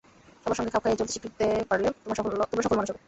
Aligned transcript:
সবার 0.43 0.57
সঙ্গে 0.57 0.71
খাপ 0.73 0.81
খাইয়ে 0.83 0.99
চলতে 0.99 1.13
শিখতে 1.15 1.47
পারলে 1.69 1.87
তোমরা 1.95 2.15
সফল 2.17 2.31
মানুষ 2.71 2.89
হবে। 2.89 2.99